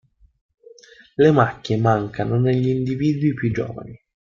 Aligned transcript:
Le 1.15 1.29
macchie 1.31 1.77
mancano 1.77 2.39
negli 2.39 2.69
individui 2.69 3.35
più 3.35 3.51
giovani. 3.53 4.03